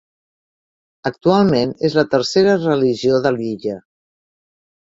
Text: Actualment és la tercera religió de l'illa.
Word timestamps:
Actualment 1.09 1.75
és 1.91 1.97
la 1.99 2.05
tercera 2.15 2.57
religió 2.65 3.21
de 3.27 3.37
l'illa. 3.37 3.79